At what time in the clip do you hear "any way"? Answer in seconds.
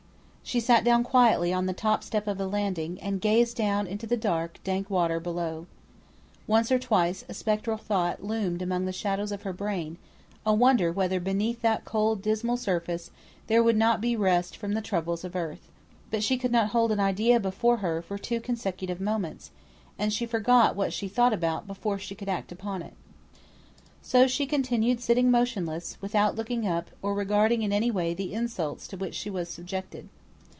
27.71-28.13